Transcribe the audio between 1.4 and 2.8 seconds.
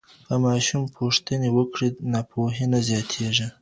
وکړي، ناپوهي نه